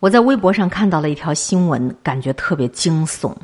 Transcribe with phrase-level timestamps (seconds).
[0.00, 3.34] 我在微博上看到了一条新闻，感觉特别惊悚。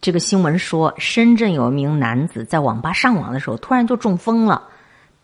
[0.00, 4.62] 这个新闻说，深圳有一名男子在网吧上网的时候，突然就中风了。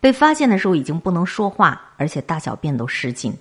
[0.00, 3.34] 被发现的时候已经不能说话，而且大小便都失禁。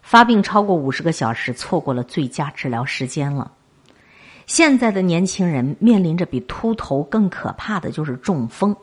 [0.00, 3.52] 发病超过五十个小时，错过了最佳治疗时间了。
[4.46, 8.74] 现在的年轻人面临着比秃头更可怕的就是中风，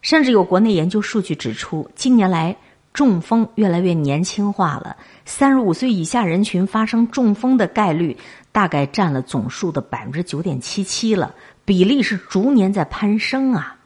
[0.00, 2.56] 甚至有国内研究数据指出，近年来。
[2.96, 8.16] 中风越来越年轻化了，三十五岁以下人群发生中风的概率
[8.52, 11.34] 大概占了总数的百分之九点七七了，
[11.66, 13.76] 比例是逐年在攀升啊。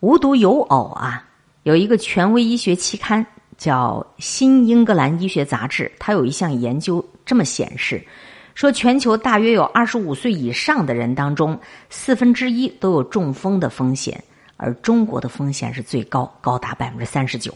[0.00, 1.24] 无独有偶啊，
[1.62, 3.24] 有一个权威医学期刊
[3.56, 8.04] 叫《新英格兰医学杂志》，它有一项研究这么显示，
[8.54, 11.58] 说全球大约有二十五岁以上的人当中，
[11.88, 14.22] 四分之一都有中风的风险，
[14.58, 17.54] 而中国的风险是最高，高达百分之三十九。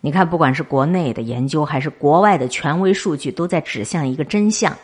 [0.00, 4.76] 你看，不管是国内的研究还是国外的权威数据，都在指向一个真相：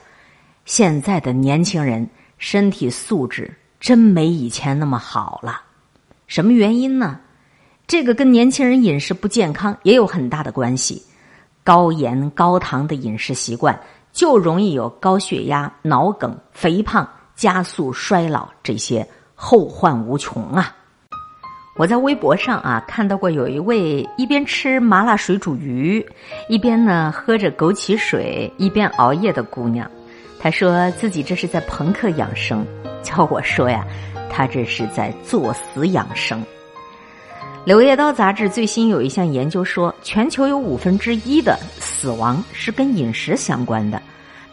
[0.64, 5.62] 现在的年轻人身体素质真没以前那么好了。
[6.26, 7.20] 什么原因呢？
[7.86, 11.02] 这个跟年轻人饮食不健康也有很大的关系。
[11.62, 13.78] 高盐高糖的饮食习惯，
[14.12, 20.74] 就容易有高血压、脑梗、肥胖、加速衰老这些后患无穷啊。
[21.74, 26.04] 我在微博上啊看到过有一位一边吃麻辣水煮鱼，
[26.46, 29.90] 一边呢喝着枸杞水，一边熬夜的姑娘。
[30.38, 32.66] 她说自己这是在朋克养生，
[33.02, 33.86] 叫我说呀，
[34.30, 36.42] 她这是在作死养生。
[37.64, 44.02] 《柳叶刀》杂志最新有一项研究说，全球有五分之一的死亡是跟饮食相关的，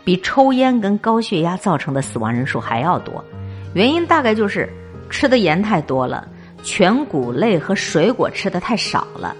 [0.05, 3.21] 比抽烟跟高血压造成的死亡人数还要多。
[3.73, 4.69] 原因大概就是
[5.09, 6.25] 吃的盐太多了。
[6.63, 9.35] 全谷类和水果吃的太少了，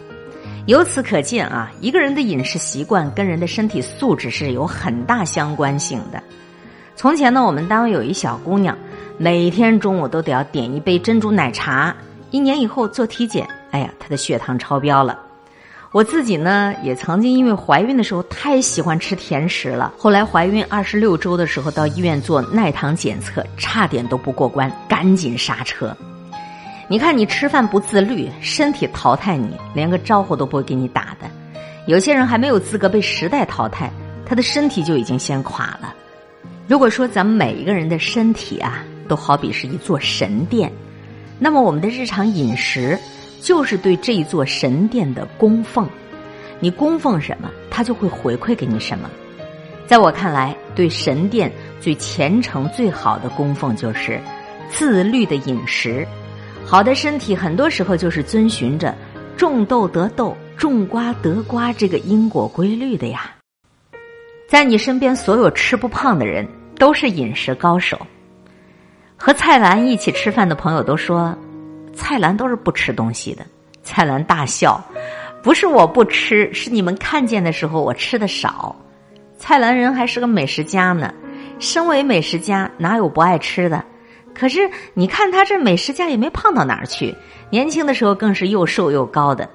[0.66, 6.22] 由此可见啊，一个人的饮食习惯跟人的身体素质是有很大相关性的。
[6.95, 8.78] 从前呢，我们单位有一小姑娘，
[9.17, 11.95] 每天中午都得要点一杯珍珠奶茶。
[12.32, 15.17] 一年以后做体检，哎呀，她的血糖超标了。
[15.92, 25.95] 我自己呢，也曾经因为怀孕的时候太喜欢吃甜食了，后来怀孕二十六周的时候到医院做耐糖检测，差点都不过关，赶紧刹车。
[26.92, 31.30] 你看，你吃饭不自律，身体淘汰你，连个招呼都不会给你打的。
[31.86, 33.92] 有些人还没有资格被时代淘汰，
[34.26, 35.94] 他的身体就已经先垮了。
[36.67, 40.72] 如果说咱们每一个人的身体啊，都好比是一座神殿，
[41.38, 42.98] 那么我们的日常饮食
[43.39, 45.88] 就是对这一座神殿的供奉。
[46.60, 49.08] 你供奉什么，它就会回馈给你什么。
[49.86, 54.20] 在我看来，对神殿最虔诚、最好的供奉就是
[54.71, 56.04] 自律的饮食。
[56.70, 58.94] 好的身体，很多时候就是遵循着
[59.36, 63.28] “种豆得豆，种瓜得瓜”这个因果规律的呀。
[64.48, 66.48] 在你身边，所有吃不胖的人
[66.78, 68.00] 都是饮食高手。
[69.18, 71.36] 和蔡澜一起吃饭的朋友都说，
[71.92, 73.44] 蔡澜都是不吃东西的。
[73.82, 74.80] 蔡澜大笑
[75.42, 78.76] ：“不是我不吃，是你们看见的时候我吃的少。”
[79.40, 81.12] 蔡澜人还是个美食家呢。
[81.58, 83.84] 身为美食家，哪有不爱吃的？
[84.34, 87.16] 可是你看他这美食家也没胖到哪儿去，
[87.50, 89.50] 年轻的时候更是又瘦又高的。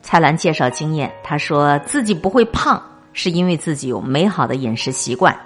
[0.00, 2.80] 蔡澜介绍经验，他说自己不会胖，
[3.12, 5.36] 是因为自己有美好的饮食习惯，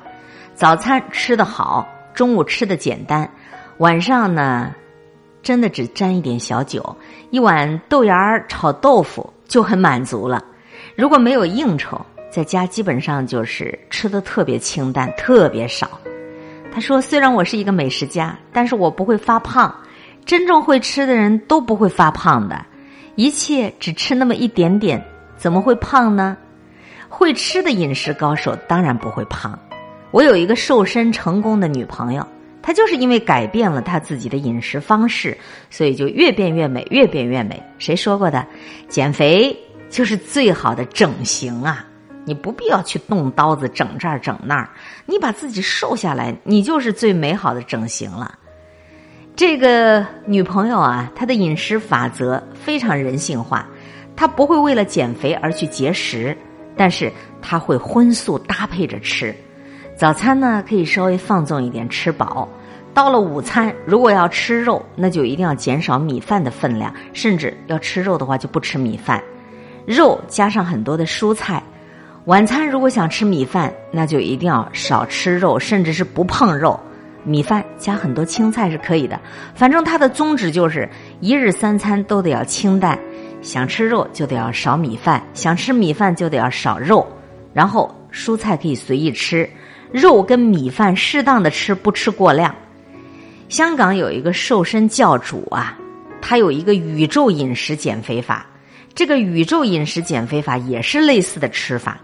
[0.54, 3.28] 早餐吃得好，中午吃的简单，
[3.78, 4.74] 晚上呢，
[5.42, 6.96] 真的只沾一点小酒，
[7.30, 10.44] 一碗豆芽炒豆腐就很满足了。
[10.94, 12.00] 如果没有应酬，
[12.30, 15.88] 在家基本上就是吃的特别清淡，特别少。
[16.74, 19.74] 他说：“虽然我是一个美食家，但是我不会发胖。
[20.24, 22.64] 真正会吃的人都不会发胖的，
[23.16, 25.04] 一切只吃那么一点点，
[25.36, 26.36] 怎么会胖呢？
[27.08, 29.58] 会吃的饮食高手当然不会胖。
[30.12, 32.26] 我有一个瘦身成功的女朋友，
[32.62, 35.36] 她就是因为改变了她自己的饮食方式，
[35.68, 37.62] 所以就越变越美，越变越美。
[37.78, 38.46] 谁说过的？
[38.88, 39.54] 减肥
[39.90, 41.84] 就是最好的整形啊！”
[42.24, 44.68] 你不必要去动刀子整这儿整那儿，
[45.06, 48.38] 你把自己瘦下来，你就是最美好的整形了。
[49.34, 53.66] 这个女朋友啊，她的饮食法则非常人性化，
[54.14, 56.36] 她不会为了减肥而去节食，
[56.76, 57.10] 但是
[57.40, 59.34] 她会荤素搭配着吃。
[59.96, 62.46] 早餐呢可以稍微放纵一点，吃饱；
[62.94, 69.22] 到了午餐，如果要吃肉，那就一定要减少米饭的分量，甚至要吃肉的话就不吃米饭，
[69.86, 71.62] 肉加上很多的蔬菜。
[72.26, 76.78] 晚餐如果想吃米饭，那就一定要少吃肉，甚至是不碰肉。
[77.24, 79.20] 米饭加很多青菜是可以的。
[79.56, 80.88] 反正它的宗旨就是
[81.18, 82.96] 一日三餐都得要清淡，
[83.42, 87.04] 想吃肉就得要少米饭，想吃米饭就得要少肉。
[87.52, 89.50] 然后蔬菜可以随意吃，
[89.90, 92.54] 肉跟米饭适当的吃，不吃过量。
[93.48, 95.76] 香港有一个瘦身教主啊，
[96.20, 98.46] 他有一个宇宙饮食减肥法。
[98.94, 101.98] 这个宇宙饮食减肥法也是类似的吃法。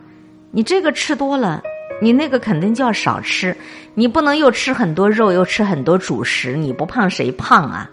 [0.50, 1.62] 你这个吃多了，
[2.00, 3.54] 你那个肯定就要少吃。
[3.94, 7.90] 你不能又吃很多肉，又吃很多主食，你不胖谁胖啊？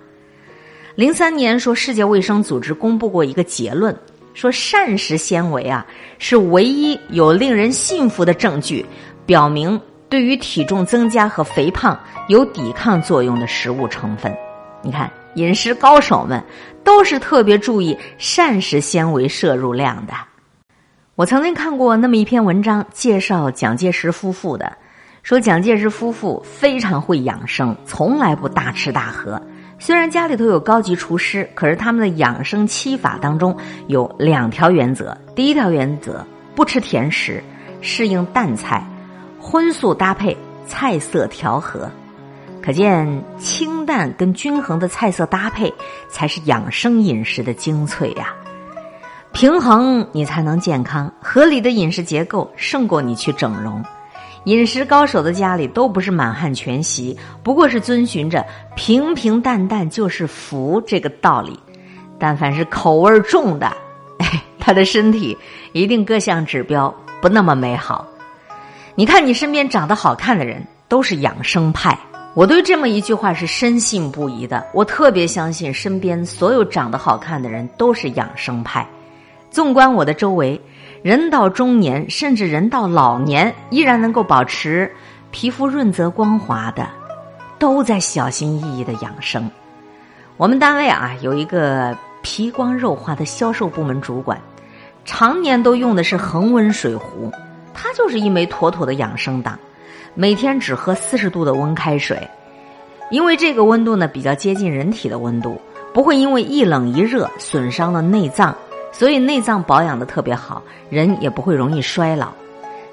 [0.96, 3.94] 零三年说世界卫生组织公布过一个结论，
[4.34, 5.86] 说膳食纤维啊
[6.18, 8.86] 是唯一有令人信服的证据，
[9.26, 12.00] 表明对于体重增加和肥胖
[12.30, 14.34] 有抵抗作用的食物成分。
[14.82, 16.42] 你看，饮食高手们
[16.84, 20.14] 都是特别注意膳食纤维摄入量的。
[21.16, 24.76] 我曾经看过那么一篇文章，介绍蒋介石夫妇的，
[25.24, 29.42] 说蒋介石夫妇非常会养生，从来不大吃大喝。
[29.80, 33.56] 虽然家里头有高级厨师，可是他们的养生七法当中
[33.88, 35.18] 有两条原则。
[35.34, 37.42] 第一条原则，不吃甜食，
[37.80, 38.86] 适应淡菜，
[39.40, 40.36] 荤素搭配，
[40.68, 41.90] 菜色调和。
[42.62, 45.74] 可见清淡跟均衡的菜色搭配，
[46.10, 48.36] 才是养生饮食的精粹呀。
[49.36, 53.84] 平衡你才能健康，合理的饮食结构胜过你去整容。
[54.46, 58.46] 饮食高手的家里都不是满汉全席，不过是遵循着
[58.78, 61.60] 平平淡淡就是福这个道理。
[62.18, 63.68] 但凡是口味重的，
[64.20, 65.38] 哎， 他的身体
[65.74, 68.08] 一定各项指标不那么美好。
[68.96, 72.00] 你看你身边长得好看的人都是养生派，
[72.36, 74.66] 我对这么一句话是深信不疑的。
[74.74, 78.88] 我特别相信身边所有长得好看的人都是养生派。
[79.56, 80.60] 纵观我的周围。
[81.02, 84.92] 人到中年，甚至人到老年，依然能够保持
[85.32, 86.86] 皮肤润泽光滑的，
[87.58, 89.50] 都在小心翼翼的养生。
[90.36, 94.38] 我们单位啊，有一个皮光肉滑的销售部门主管，
[95.06, 97.32] 常年都用的是恒温水壶，
[97.74, 99.58] 他就是一枚妥妥的养生党，
[100.16, 102.20] 每天只喝四十度的温开水，
[103.10, 105.62] 因为这个温度呢比较接近人体的温度，
[105.94, 108.54] 不会因为一冷一热损伤了内脏。
[108.98, 112.30] 所以内脏保养的特别好，人也不会容易衰老。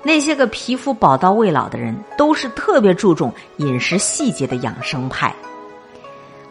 [0.03, 5.33] 那些个皮肤宝刀未老的人，都是特别注重饮食细节的养生派。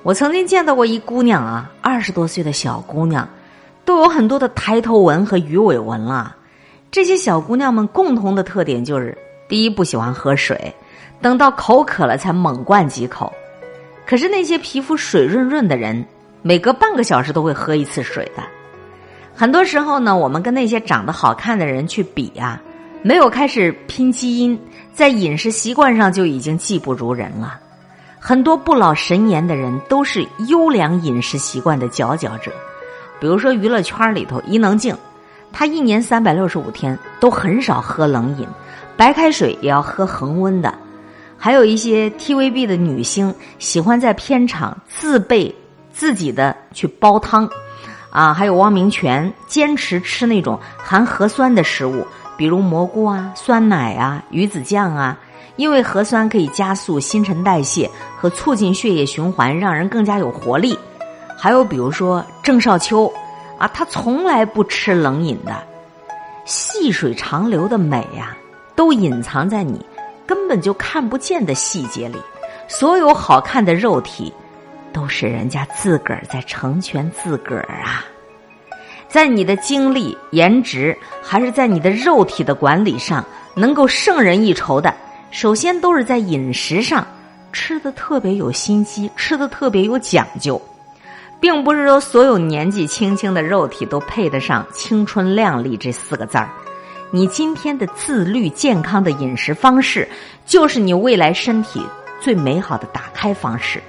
[0.04, 3.28] 我曾经见到过一姑娘啊，二十多岁的小姑娘，
[3.84, 6.34] 都有很多的抬头纹和鱼尾纹了。
[6.90, 9.18] 这些小姑娘们共同的特点就是：
[9.50, 10.74] 第一，不喜欢喝水，
[11.22, 13.30] 等到口渴了才猛灌几口。
[14.06, 16.06] 可是那些皮肤水润润的人，
[16.42, 18.42] 每隔半个小时都会喝一次水的。
[19.36, 22.62] 很多时候呢，我们跟那些长得好看的人去比啊，
[23.02, 24.60] 没有开始拼基因，
[24.94, 27.60] 在饮食习惯上就已经技不如人了。
[28.20, 32.52] 很多不老神颜的人都是优良饮食习惯的佼佼者。
[33.20, 34.96] 比如说娱乐圈里头，伊能静，
[35.52, 38.48] 她一年三百六十五天都很少喝冷饮，
[38.96, 40.72] 白开水也要喝恒温的。
[41.36, 45.54] 还有一些 TVB 的女星喜欢在片场自备
[45.92, 47.50] 自己的去煲汤。
[48.12, 52.06] 啊，还有汪明荃坚持吃那种含核酸的食物，
[52.38, 55.18] 比如蘑菇啊、酸奶啊、鱼子酱啊，
[55.56, 60.78] 因为核酸可以加速新陈代谢和促进血液循环，让人更加有活力。
[61.38, 63.12] 还有比如说郑少秋，
[63.58, 65.56] 啊，他从来不吃冷饮的。
[66.44, 68.36] 细水长流的美呀，
[68.76, 69.84] 都隐藏在你
[70.28, 72.18] 根本就看不见的细节里。
[72.68, 74.34] 所有好看的肉体。
[74.94, 78.06] 都是人家自个儿在成全自个儿啊，
[79.08, 84.94] 在你的精力、颜值，还是在你的肉体的管理上，能够胜人一筹的，
[85.32, 87.06] 首先都是在饮食上
[87.52, 90.62] 吃的特别有心机，吃的特别有讲究，
[91.40, 96.50] 并不是说所有年纪轻轻的肉体都配得上青春靓丽这四个字儿。
[97.14, 100.08] 你今天的自律健康的饮食方式，
[100.46, 101.86] 就是你未来身体
[102.22, 103.84] 最美好的打开方式。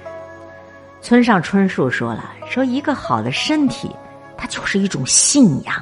[1.03, 3.91] 村上春树说了：“说一个好的身体，
[4.37, 5.75] 它就是一种信仰，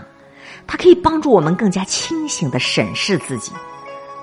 [0.66, 3.51] 它可以帮助我们更加清醒的审视自己。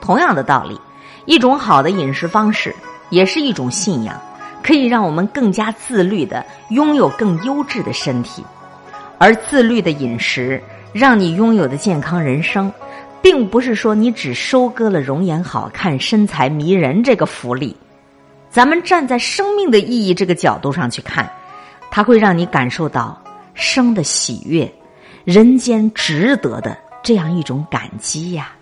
[0.00, 0.76] 同样的道理，
[1.24, 2.74] 一种好的饮食方式
[3.10, 4.20] 也是一种信仰，
[4.60, 8.44] 可以让我们更加自律的拥有更优质的身体。
[9.18, 10.60] 而自律的饮食，
[10.92, 12.72] 让你拥有的健康人生，
[13.22, 17.76] 并不是说你只收割了容颜好看、身材迷人这个福利。”
[18.50, 21.30] 咱们站在生命的意义这个角度上去看，
[21.90, 23.20] 它会让你感受到
[23.54, 24.72] 生的喜悦，
[25.24, 28.52] 人间值得的这样一种感激呀。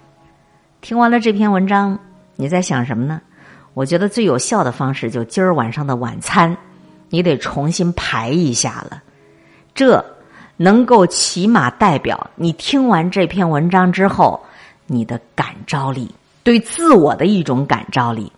[0.81, 1.99] 听完了这篇文章，
[2.35, 3.21] 你在想什么呢？
[3.75, 6.57] 我觉得最有效的方式，就今儿晚上的晚餐，
[7.11, 9.03] 你得重新排一下了。
[9.75, 10.05] 这
[10.57, 14.41] 能够起码代表你听完这篇文章之后，
[14.87, 16.11] 你的感召力，
[16.43, 18.33] 对自我的一种感召力。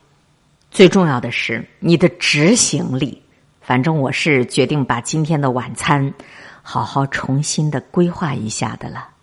[0.71, 3.23] 最重要的是你的执行力。
[3.61, 6.15] 反正我是决定把今天的晚餐
[6.63, 9.18] 好好重新的规划一下的了。